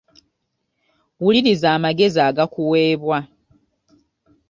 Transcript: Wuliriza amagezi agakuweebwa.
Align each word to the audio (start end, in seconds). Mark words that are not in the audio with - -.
Wuliriza 1.23 1.67
amagezi 1.77 2.19
agakuweebwa. 2.29 3.17